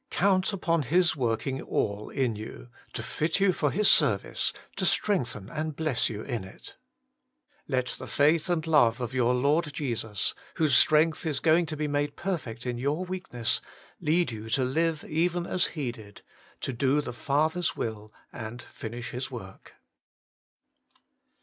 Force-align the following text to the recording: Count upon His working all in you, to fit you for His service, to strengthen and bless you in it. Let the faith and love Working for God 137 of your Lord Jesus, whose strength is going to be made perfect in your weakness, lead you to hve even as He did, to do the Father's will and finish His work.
Count 0.09 0.51
upon 0.51 0.81
His 0.81 1.15
working 1.15 1.61
all 1.61 2.09
in 2.09 2.35
you, 2.35 2.69
to 2.93 3.03
fit 3.03 3.39
you 3.39 3.53
for 3.53 3.69
His 3.69 3.87
service, 3.87 4.51
to 4.77 4.83
strengthen 4.83 5.47
and 5.47 5.75
bless 5.75 6.09
you 6.09 6.23
in 6.23 6.43
it. 6.43 6.75
Let 7.67 7.85
the 7.99 8.07
faith 8.07 8.49
and 8.49 8.65
love 8.65 8.99
Working 8.99 9.11
for 9.19 9.23
God 9.25 9.35
137 9.35 9.45
of 9.45 9.45
your 9.45 9.51
Lord 9.51 9.73
Jesus, 10.15 10.33
whose 10.55 10.75
strength 10.75 11.23
is 11.27 11.39
going 11.39 11.67
to 11.67 11.77
be 11.77 11.87
made 11.87 12.15
perfect 12.15 12.65
in 12.65 12.79
your 12.79 13.05
weakness, 13.05 13.61
lead 13.99 14.31
you 14.31 14.49
to 14.49 14.61
hve 14.61 15.07
even 15.07 15.45
as 15.45 15.67
He 15.77 15.91
did, 15.91 16.23
to 16.61 16.73
do 16.73 17.01
the 17.01 17.13
Father's 17.13 17.75
will 17.75 18.11
and 18.33 18.59
finish 18.59 19.11
His 19.11 19.29
work. 19.29 19.75